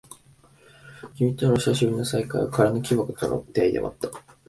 [1.15, 4.09] 君との久しぶりの再会は、空の木箱との出会いでもあった。